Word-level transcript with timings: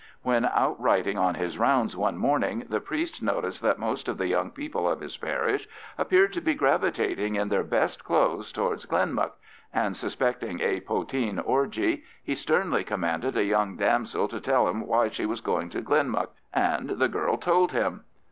When 0.23 0.45
out 0.45 0.81
riding 0.81 1.19
on 1.19 1.35
his 1.35 1.59
rounds 1.59 1.95
one 1.95 2.17
morning, 2.17 2.65
the 2.67 2.79
priest 2.81 3.21
noticed 3.21 3.61
that 3.61 3.77
most 3.77 4.07
of 4.07 4.17
the 4.17 4.25
young 4.25 4.49
people 4.49 4.89
of 4.89 4.99
his 4.99 5.15
parish 5.15 5.69
appeared 5.95 6.33
to 6.33 6.41
be 6.41 6.55
gravitating 6.55 7.35
in 7.35 7.49
their 7.49 7.63
best 7.63 8.03
clothes 8.03 8.51
towards 8.51 8.87
Glenmuck, 8.87 9.33
and 9.71 9.95
suspecting 9.95 10.59
a 10.59 10.79
poteen 10.79 11.37
orgy, 11.37 12.03
he 12.23 12.33
sternly 12.33 12.83
commanded 12.83 13.37
a 13.37 13.43
young 13.43 13.77
damsel 13.77 14.27
to 14.29 14.41
tell 14.41 14.67
him 14.67 14.87
why 14.87 15.07
she 15.09 15.27
was 15.27 15.39
going 15.39 15.69
to 15.69 15.83
Glenmuck, 15.83 16.31
and 16.51 16.89
the 16.97 17.07
girl 17.07 17.37
told 17.37 17.71
him. 17.71 18.03